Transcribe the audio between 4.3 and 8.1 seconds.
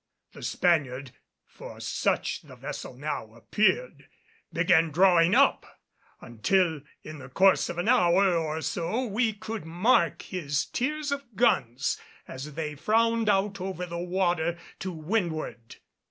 began drawing up, until in the course of an